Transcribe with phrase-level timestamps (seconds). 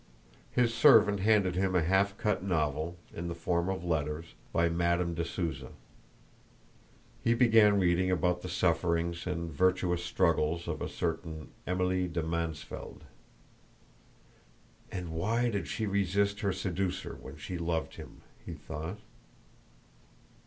[0.49, 5.13] His servant handed him a half cut novel, in the form of letters, by Madame
[5.13, 5.73] de Souza.
[7.23, 13.03] He began reading about the sufferings and virtuous struggles of a certain Emilie de Mansfeld.
[14.91, 18.97] "And why did she resist her seducer when she loved him?" he thought.